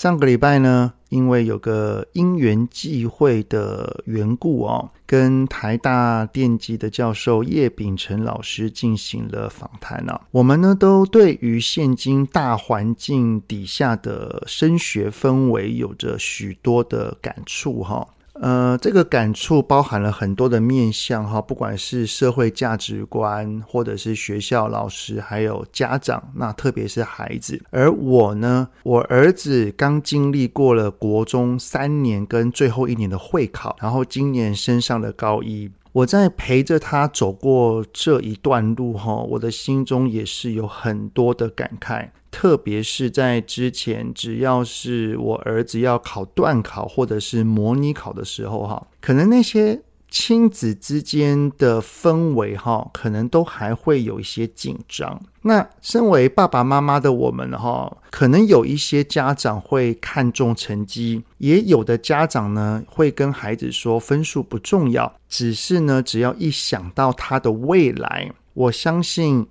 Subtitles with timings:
[0.00, 10.18] 上个礼拜呢，因为有个因缘际会的缘故哦，跟台大电机的教授叶秉成老师进行了访谈呢。
[10.30, 18.08] 我们呢都对于现今大环境底下的升学氛围有着许多的感触哈。
[18.40, 27.62] 呃，这个感触包含了很多的面向哈，不管是社会价值观，或者是学校老师，还有家长，那特别是孩子。
[27.70, 35.70] 而我呢，我儿子刚经历过了国中三年跟最后一年的会考，然后今年升上了高一。
[35.92, 42.10] 我在陪着他走过这一段路哈，我的心中也是有很多的感慨。
[42.30, 55.22] 特别是在之前，只要是我儿子要考段考或者是模拟考的时候哈，可能那些亲子之间的氛围哈，可能都还会有一些紧张。
[55.42, 69.46] 那身为爸爸妈妈的我们哈，可能有一些家长会看重成绩，也有的家长呢会跟孩子说分数不重要，只是呢，只要一想到他的未来，我相信。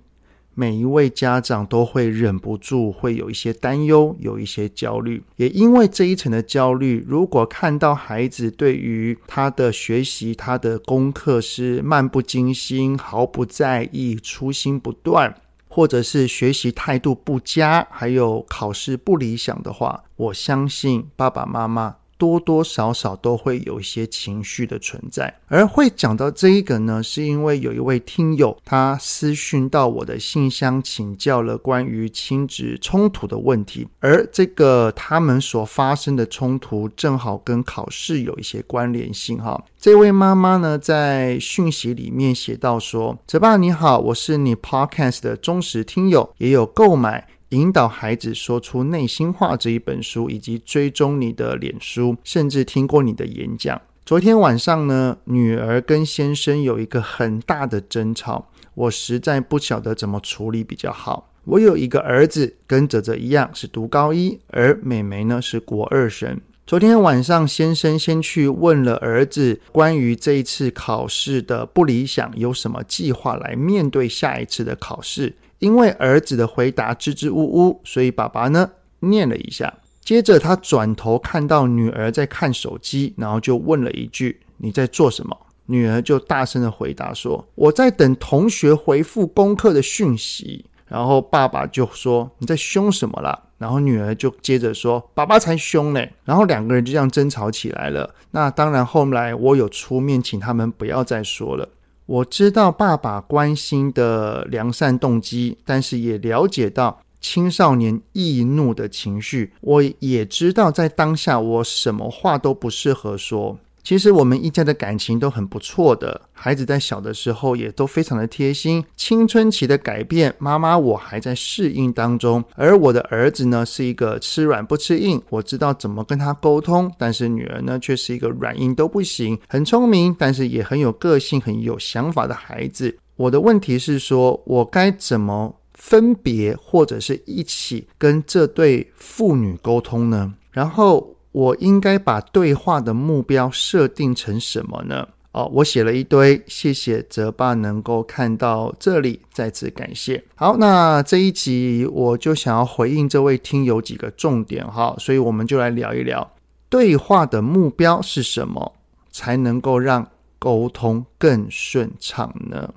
[0.54, 5.22] 每一位家长都会忍不住会有一些担忧，有一些焦虑。
[5.36, 15.34] 也因为这一层的焦虑，如果看到孩子对于他的学习、他的功课是漫不经心、毫不在意、粗心不断，
[15.68, 21.96] 或者是学习态度不佳，还有考试不理想的话，我相信爸爸妈妈。
[22.20, 39.58] 多多少少都会有一些情绪的存在，而会讲到这一个呢，是因为有一位听友他私讯到我的信箱，请教了关于亲子冲突的问题，而这个他们所发生的冲突正好跟考试有一些关联性哈。
[39.78, 53.80] 这位妈妈呢，在讯息里面写到说：“泽爸你好，我是你 Podcast 的忠实听友，也有购买。”引导孩子说出内心话这一本书，以及追踪你的脸书，甚至听过你的演讲。
[54.06, 61.32] 昨天晚上呢，女儿跟先生有一个很大的争吵，我实在不晓得怎么处理比较好。
[61.44, 66.40] 我有一个儿子，跟泽泽一样是读高一，而妹妹呢是国二生。
[66.64, 75.34] 昨天晚上，先生先去问了儿子关于这一次考试的不理想，有什么计划来面对下一次的考试。
[75.60, 79.72] 因为儿子的回答支支吾吾，所以爸爸呢念了一下。
[80.02, 98.12] 接着他转头看到女儿在看手机，然后就问了一句：“你在做什么？”女儿就大声的回答说：“我在等同学回复功课的讯息。”然后爸爸就说：“你在凶什么啦？”然后女儿就接着说：“爸爸才凶呢。”然后两个人就这样争吵起来了。
[98.32, 101.68] 那当然，后来我有出面请他们不要再说了。
[102.10, 109.52] 我知道爸爸关心的良善动机，但是也了解到青少年易怒的情绪。
[109.60, 113.56] 我也知道在当下我什么话都不适合说。
[113.82, 118.84] 其实我们一家的感情都很不错的，孩子在小的时候也都非常的贴心。
[118.96, 126.92] 青春期的改变，妈妈我还在适应当中，而我的儿子呢是一个吃软不吃硬，我知道怎么跟他沟通。
[126.98, 132.96] 但是女儿呢却是一个软硬都不行，很聪明，但是也很有个性、很有想法的孩子。
[133.16, 140.34] 我的问题是说，我该怎么分别或者是一起跟这对父女沟通呢？
[140.50, 141.16] 然后。
[141.32, 145.06] 我应该把对话的目标设定成什么呢？
[145.32, 150.20] 哦，我写了一堆，谢谢泽爸能够看到这里，再次感谢。
[150.34, 156.28] 好，那这一集我就想要回应这位听友几个重点哈，所以我们就来聊一聊
[156.68, 158.72] 对话的目标是什么，
[159.12, 160.04] 才能够让
[160.40, 162.74] 沟通更顺畅呢？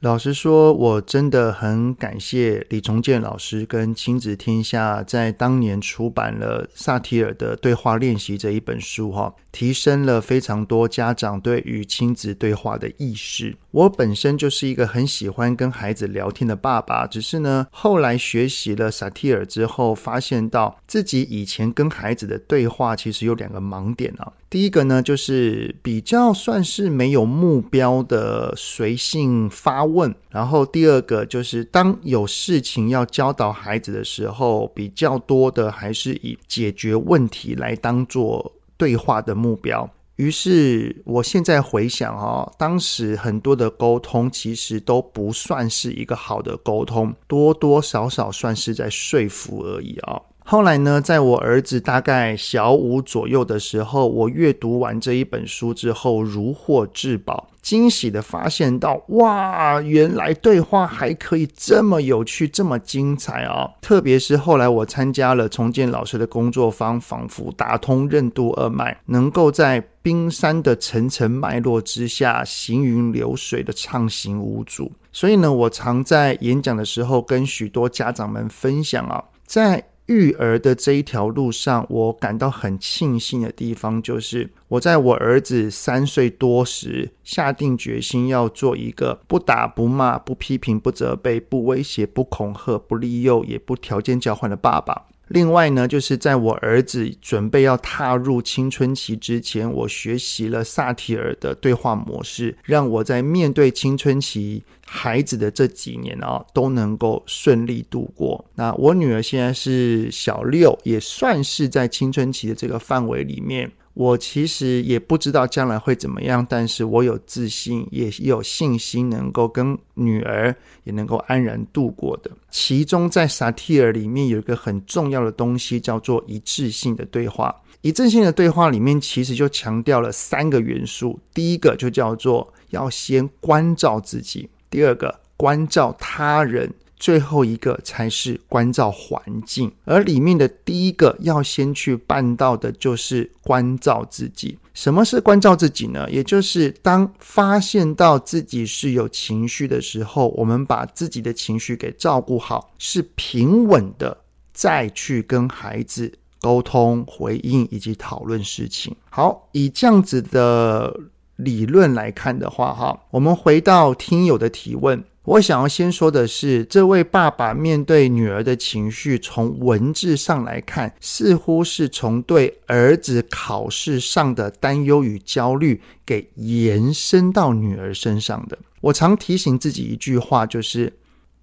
[0.00, 13.54] 老实说，我真的很感谢李崇建老师跟亲子天下在当年出版了萨提尔的对话练习这一本书，哈，提升了非常多家长对于亲子对话的意识。
[13.72, 24.32] 我本身就是一个很喜欢跟孩子聊天的爸爸，只是呢，后来学习了萨提尔之后，发现到自己以前跟孩子的对话其实有两个盲点啊。
[24.50, 39.88] 第一个呢，就是比较算是没有目标的随性发问；然后第二个就是当有事情要教导孩子的时候，比较多的还是以解决问题来当做对话的目标。
[40.16, 50.20] 于是，我现在回想哦，当时很多的沟通其实都不算是一个好的沟通，多多少少算是在说服而已啊。
[50.50, 63.70] 后来呢，在我儿子大概小五左右的时候，我阅读完这一本书之后，如获至宝，惊喜地发现到，哇，原来对话还可以这么有趣，这么精彩啊！
[63.80, 74.90] 特别是后来我参加了重建老师的工作坊，仿佛打通任督二脉，能够在冰山的层层脉络之下，行云流水的畅行无阻。
[75.12, 95.06] 所以呢，我常在演讲的时候跟许多家长们分享啊，在育儿的这一条路上，我感到很庆幸的地方，就是我在我儿子三岁多时，下定决心要做一个不打不骂、不批评不责备、不威胁不恐吓、不利诱也不条件交换的爸爸。
[95.30, 108.44] 另外呢，就是在我儿子准备要踏入青春期之前，我学习了萨提尔的对话模式，让我在面对青春期孩子的这几年啊，都能够顺利度过。
[108.56, 113.70] 那我女儿现在是小六，也算是在青春期的这个范围里面。
[113.94, 120.54] 我其实也不知道将来会怎么样，但是我有自信，也有信心能够跟女儿
[120.84, 122.30] 也能够安然度过的。
[122.50, 127.54] 其中在萨提尔里面有一个很重要的东西，叫做一致性的对话。
[127.82, 136.72] 一致性的对话里面其实就强调了三个元素，第一个就叫做要先关照自己，第二个关照他人。
[137.00, 144.58] 最后一个才是关照环境，而里面的第一个要先去办到的就是关照自己。
[144.74, 146.08] 什么是关照自己呢？
[146.10, 154.16] 也就是当发现到自己是有情绪的时候，我们把自己的情绪给照顾好，是平稳的，
[154.52, 158.94] 再去跟孩子沟通、回应以及讨论事情。
[159.08, 160.94] 好，以这样子的
[161.36, 165.02] 理论来看的话，哈，我们回到听友的提问。
[165.24, 178.58] 我想要先说的是，这位爸爸面对女儿的情绪，从文字上来看，似乎是从对儿子考试上的担忧与焦虑给延伸到女儿身上的。
[178.80, 180.90] 我常提醒自己一句话，就是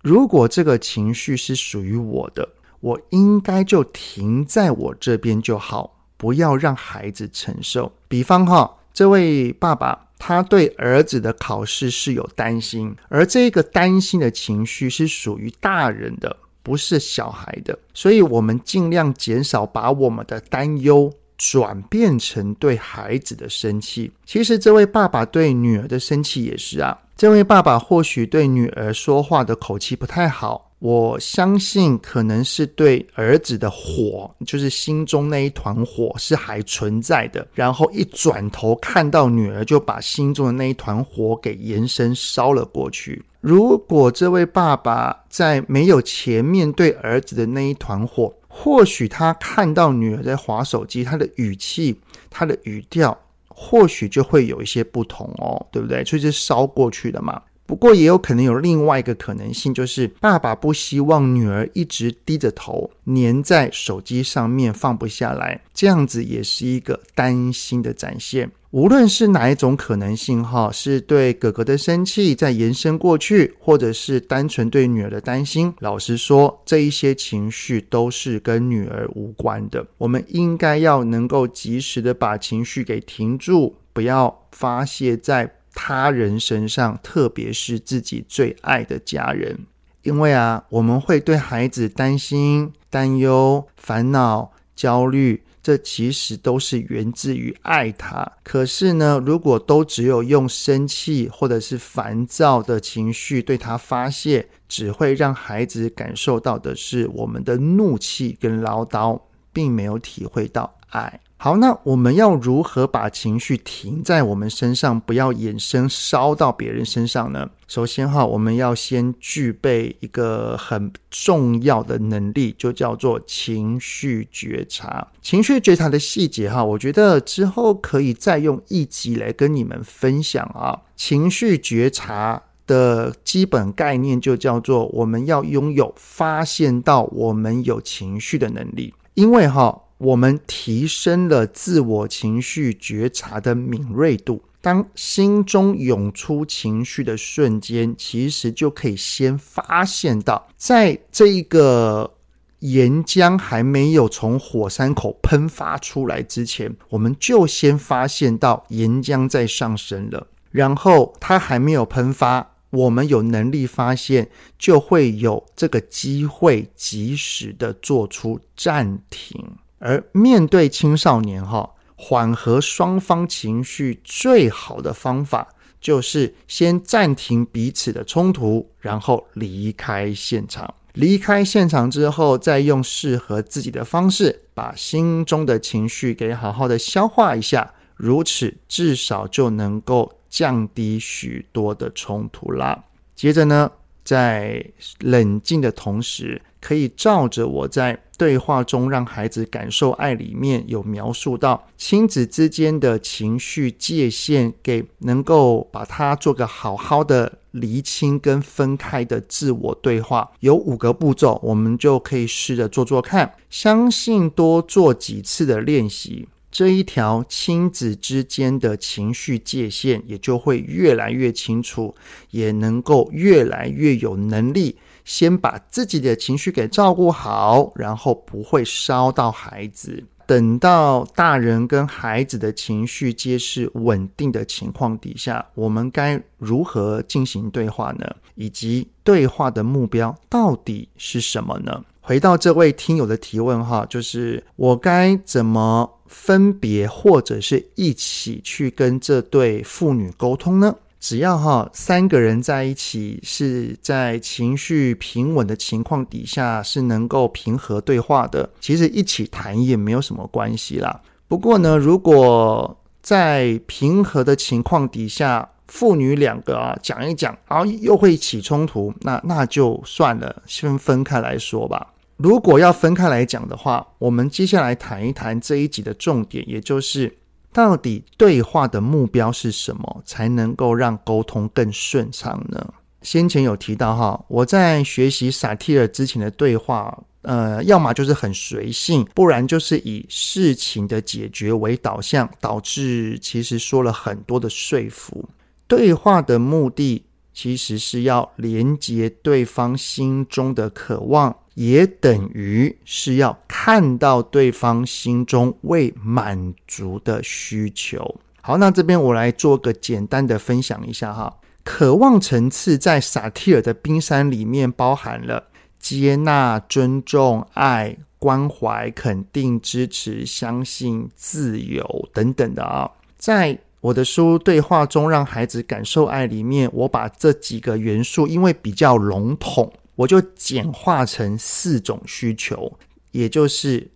[0.02, 2.50] 如果这个情绪是属于我的，
[2.80, 7.92] 我应该就停在我这边就好，不要让孩子承受。
[8.08, 10.06] 比方哈，这位爸爸。
[10.20, 17.78] 他对儿子的考试是有担心，而这个担心的情绪是属于大人的，不是小孩的。
[17.94, 24.12] 所以，我们尽量减少把我们的担忧转变成对孩子的生气。
[24.26, 26.98] 其实，这位爸爸对女儿的生气也是啊。
[27.16, 30.67] 这位爸爸或许对女儿说话的口气不太好。
[30.80, 37.48] 我相信可能是对儿子的火，就是心中那一团火是还存在的。
[37.54, 43.24] 然后一转头看到女儿，就把心中的那一团火给延伸烧了过去。
[43.42, 52.00] 如果这位爸爸在没有前面对儿子的那一团火，或许他看到女儿在滑手机，他的语气、
[52.30, 56.04] 他的语调，或许就会有一些不同哦，对不对？
[56.06, 57.42] 所以是烧过去的嘛。
[57.68, 68.50] 不过也有可能有另外一个可能性，就是爸爸不希望女儿一直低着头黏在手机上面放不下来，这样子也是一个担心的展现。
[68.72, 75.74] 无论是哪一种可能性，哈，是对哥哥的生气再延伸过去，或者是单纯对女儿的担心。
[75.80, 79.86] 老实说，这一些情绪都是跟女儿无关的。
[79.98, 85.54] 我们应该要能够及时的把情绪给停住，不要发泄在。
[85.80, 89.60] 他人身上，特别是自己最爱的家人，
[90.02, 98.30] 因为啊，我们会对孩子担心、担忧、烦恼、焦虑，这其实都是源自于爱他。
[98.44, 109.22] 可是呢，如果都只有用生气或者是烦躁的情绪对他发泄，只会让孩子感受到的是我们的怒气跟唠叨，
[109.54, 111.20] 并没有体会到爱。
[111.40, 117.48] 好，那我们要如何把情绪停在我们身上，不要衍生烧到别人身上呢？
[117.68, 125.08] 首先哈，我们要先具备一个很重要的能力，就叫做情绪觉察。
[125.22, 130.82] 情绪觉察的细节哈，我觉得之后可以再用一集来跟你们分享啊。
[130.96, 139.84] 情绪觉察的基本概念就叫做我们要拥有发现到我们有情绪的能力，因为哈。
[139.98, 144.44] 我们提升了自我情绪觉察的敏锐度。
[144.60, 152.16] 当心中涌出情绪的瞬间，其实就可以先发现到，在这一个
[152.60, 160.28] 岩浆还没有从火山口喷发出来之前，我们就先发现到岩浆在上升了。
[160.52, 162.56] 然后它还没有喷发。
[162.70, 169.42] 我们有能力发现，就会有这个机会及时的做出暂停。
[169.80, 175.48] 而面对青少年哈，缓和双方情绪最好的方法，
[175.80, 180.74] 就是先暂停彼此的冲突，然后离开现场。
[180.94, 187.74] 离开现场之后，再用适合自己的方式，把心中的情绪给好好的消化一下。
[187.96, 190.14] 如此，至少就能够。
[190.30, 192.84] 降低许多的冲突啦。
[193.16, 193.72] 接着呢，
[194.04, 194.64] 在
[195.00, 210.32] 冷静的同时，可以照着我在对话中让孩子感受爱里面有描述到亲子之间的情绪界限，给能够把它做个好好的厘清跟分开的自我对话。
[210.40, 213.34] 有五个步骤，我们就可以试着做做看。
[213.50, 216.28] 相信多做几次的练习。
[216.50, 221.94] 这一条亲子之间的情绪界限也就会越来越清楚，
[222.32, 230.04] 也能够越来越有能力先把自己的情绪给照顾好，然后不会烧到孩子。
[230.26, 238.06] 等到大人跟孩子的情绪皆是稳定的情况底下，我们该如何进行对话呢？
[238.36, 241.82] 以及对话的目标到底是什么呢？
[242.02, 245.90] 回到这位听友的提问哈，就是我该怎么？
[246.08, 250.74] 分别或者是一起去跟这对父女沟通呢？
[251.00, 258.50] 只要哈三个人在一起，是在情绪平稳的情况底下，是能够平和对话的。
[258.60, 261.02] 其实一起谈也没有什么关系啦。
[261.28, 271.94] 不过呢，如果在平和的情况底下，父女两个啊讲一讲，然后又会起冲突，那那就算了，先分开来说吧。
[272.16, 277.16] 如果要分开来讲的话，我们接下来谈一谈这一集的重点，也就是
[277.58, 282.72] 到底对话的目标是什么，才能够让沟通更顺畅呢？
[283.02, 295.28] 先前有提到哈，我在学习撒提尔之前的对话，呃，要么就是很随性，不然就是以事情的解决为导向，导致其实说了很多的说服。
[295.68, 297.04] 对话的目的
[297.38, 301.36] 其实是要连接对方心中的渴望。
[301.54, 308.16] 也等于是要看到对方心中未满足的需求。
[308.42, 311.36] 好，那这边我来做个简单的分享一下哈。
[311.64, 315.44] 渴望层次在萨提尔的冰山里面包含了
[315.80, 322.90] 接纳、尊重、爱、关怀、肯定、支持、相信、自由等等的啊。
[323.18, 329.72] 在我的书对话中让孩子感受爱里面，我把这几个元素，因为比较笼统。
[329.96, 332.78] 我就简化成四种需求，
[333.12, 333.90] 也就是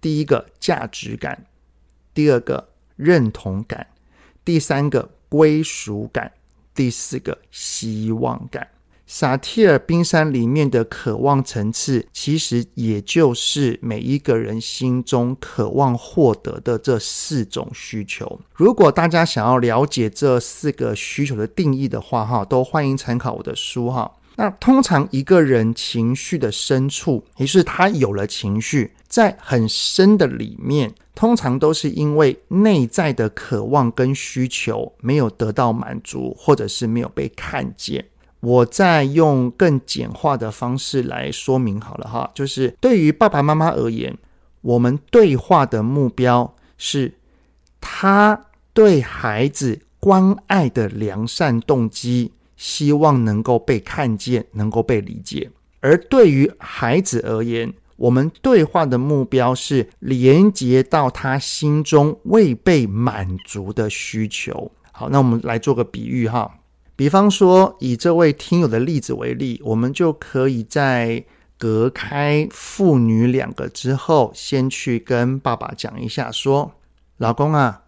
[0.00, 1.46] 第一个价值感，
[2.14, 3.88] 第二个认同感，
[4.44, 6.30] 第三个归属感，
[6.74, 8.68] 第四个希望感。
[9.06, 18.40] 萨提尔冰山里面的渴望层次，其实也就是每一个人心中渴望获得的这四种需求。
[18.54, 24.10] 如果大家想要了解这四个需求的定义的话，哈，都欢迎参考我的书，哈。
[24.36, 38.02] 那通常一个人情绪的深处，也是他有了情绪，在很深的里面，通常都是因为内在的渴望跟需求没有得到满足，或者是没有被看见。
[38.42, 44.16] 我再用更简化的方式来说明好了哈，就是对于爸爸妈妈而言，
[44.60, 47.14] 我们对话的目标是
[47.80, 48.38] 他
[48.74, 52.32] 对孩子关爱的良善动机。
[52.54, 55.50] 希望能够被看见，能够被理解。
[55.80, 64.70] 而对于孩子而言，我们对话的目标是连接到他心中未被满足的需求。
[64.92, 66.48] 好，那我们来做个比喻哈，
[66.94, 71.24] 比方说以这位听友的例子为例，我们就可以在
[71.58, 76.72] 隔开父女两个之后，先去跟爸爸讲一下，说
[77.18, 77.80] ：“老公啊。”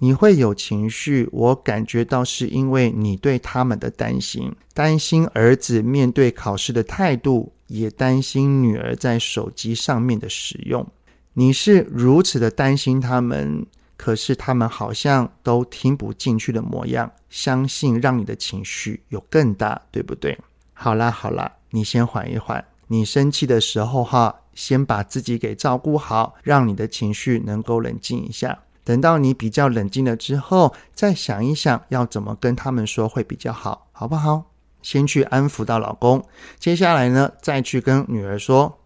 [0.00, 10.86] 你会有情绪，我感觉到是因为你对他们的担心，担心儿子面对考试的态度，也担心女儿在手机上面的使用。
[11.32, 13.66] 你是如此的担心他们，
[13.98, 17.12] 可是他们好像都听不进去的模样。
[17.28, 20.38] 相信让你的情绪有更大，对不对？
[20.72, 22.64] 好啦好啦，你先缓一缓。
[22.86, 28.60] 你生气的时候哈，先把自己给照顾好，让你的情绪能够冷静一下。
[28.82, 34.44] 等到你比较冷静了之后，再想一想要怎么跟他们说会比较好，好不好？
[34.80, 36.24] 先去安抚到老公，
[36.58, 38.78] 接下来呢，再去跟女儿说：“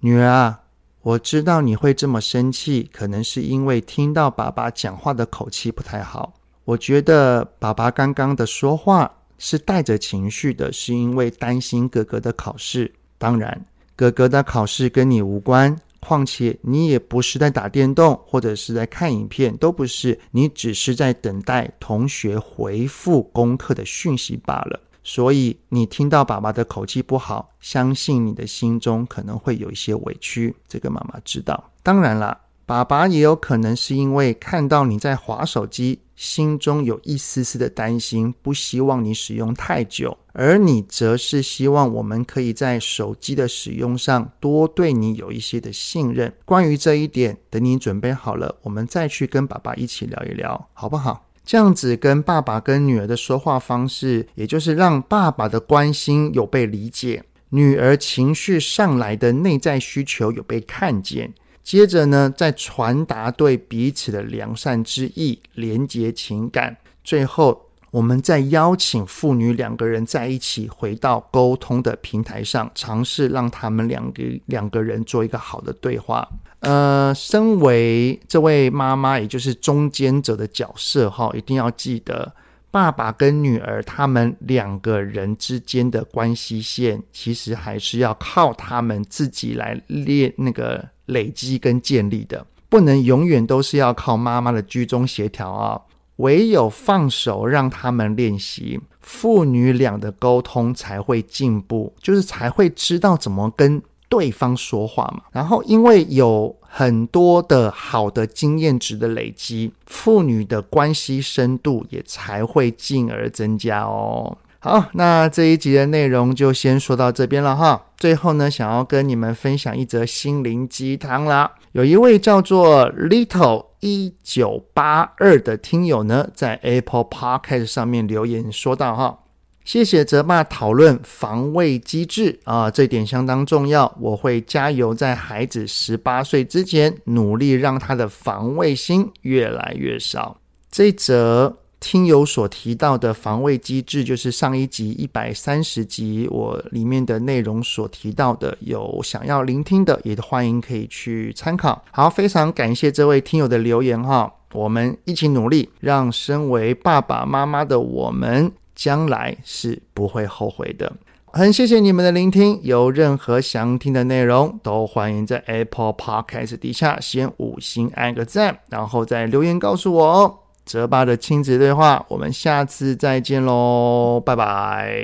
[0.00, 0.59] 女儿啊，
[1.02, 6.34] 我知道你会这么生气，可能是因为听到爸爸讲话的口气不太好。
[6.64, 12.92] 我觉得爸爸刚刚的说话是带着情绪的，是因为担心哥哥的考试。
[13.16, 13.64] 当然，
[13.96, 31.70] 哥哥的考试跟你无关，况且你也不是在打电动或者是在看影片，都不是，你只是在等待同学回复功课的讯息罢了。”所以你听到爸爸的口气不好，相信你的心中可能会有一些委屈，这个妈妈知道。
[31.82, 46.32] 当然了，爸爸也有可能是因为看到你在滑手机，心中有一丝丝的担心，不希望你使用太久，而你则是希望我们可以在手机的使用上多对你有一些的信任。
[46.44, 51.29] 关于这一点，等你准备好了，我们再去跟爸爸一起聊一聊，好不好？
[51.44, 61.32] 这样子跟爸爸跟女儿的说话方式，也就是让爸爸的关心有被理解，女儿情绪上来的内在需求有被看见，
[61.64, 76.28] 接着呢，再传达对彼此的良善之意，连接情感，最后我们再邀请父女两个人在一起，回到沟通的平台上，尝试让他们两个两个人做一个好的对话。
[76.60, 82.32] 呃，身为这位妈妈，也就是中间者的角色，哈，一定要记得，
[82.70, 95.80] 爸爸跟女儿他们两个人之间的关系线，其实还是要靠他们自己来练那个累积跟建立的，不能永远都是要靠妈妈的居中协调啊。
[96.20, 103.82] 唯有放手让他们练习，父女俩的沟通才会进步，就是才会知道怎么跟。
[104.10, 114.36] 对方说话嘛，然后因为有很多的好的经验值的累积，父女的关系深度也才会进而增加哦。
[114.62, 117.86] 好，那这一集的内容就先说到这边了哈。
[117.96, 121.50] 最后呢，想要跟你们分享一则心灵鸡汤啦。
[121.72, 129.20] 有一位叫做 Little 一九八二的听友呢，在 Apple Podcast 上面留言说道哈。
[129.64, 133.96] 谢谢泽爸讨论防卫机制啊，这点相当重要。
[133.98, 140.36] 我会加油，在孩子十八岁之前，努力让他的防卫心越来越少。
[140.70, 148.56] 这则听友所提到的防卫机制，就是上一集一百三十集我里面的内容所提到的。
[148.60, 151.82] 有想要聆听的，也欢迎可以去参考。
[151.90, 158.52] 好，非常感谢这位听友的留言哈，我们一起努力，让身为爸爸妈妈的我们。
[158.72, 160.90] 将来是不会后悔的。
[161.26, 170.38] 很谢谢你们的聆听，有任何想听的内容，都欢迎在 Apple Podcast 底下先五星按个赞，然后再留言告诉我哦。
[170.70, 175.02] 泽爸的亲子对话，我们下次再见喽，拜拜。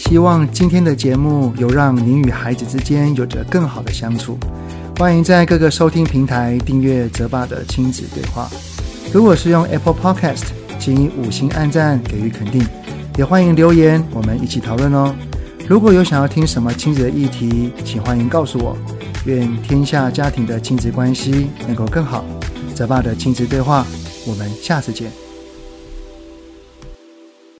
[0.00, 4.36] 希望今天的节目有让您与孩子之间有着更好的相处。
[4.98, 8.50] 欢迎在各个收听平台订阅泽爸的亲子对话。
[9.12, 10.46] 如果是用 Apple Podcast，
[10.80, 12.66] 请以五星按赞给予肯定，
[13.16, 15.14] 也欢迎留言，我们一起讨论哦。
[15.68, 18.76] 如果有想要听什么亲子的议题，请欢迎告诉我。
[19.24, 22.24] 愿天下家庭的亲子关系能够更好。
[22.74, 23.86] 泽爸的亲子对话，
[24.26, 25.21] 我们下次见。